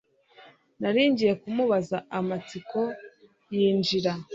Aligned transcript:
nari 0.81 1.01
ngiye 1.11 1.33
kumubaza, 1.41 1.97
amatsiko, 2.17 2.79
yinjira 3.55 4.13